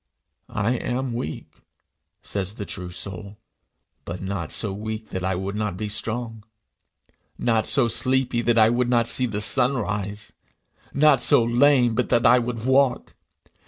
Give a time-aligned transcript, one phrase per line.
[0.49, 1.61] 'I am weak,'
[2.23, 3.37] says the true soul,
[4.03, 6.43] 'but not so weak that I would not be strong;
[7.37, 10.33] not so sleepy that I would not see the sun rise;
[10.91, 13.13] not so lame but that I would walk!